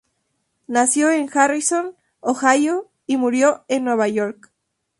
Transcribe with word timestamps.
Nació 0.65 1.11
en 1.11 1.29
Harrison, 1.31 1.95
Ohio 2.21 2.89
y 3.05 3.17
murió 3.17 3.65
en 3.67 3.83
Nueva 3.83 4.07
York. 4.07 4.51